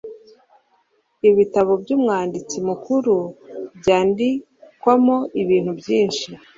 ibitabo 1.29 1.71
by'umwanditsi 1.81 2.57
mukuru 2.67 3.15
byandikwamo 3.79 5.15
ibintu 5.41 5.71
byinshi 5.79 6.27